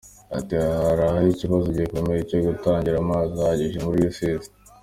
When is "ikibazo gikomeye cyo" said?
1.35-2.37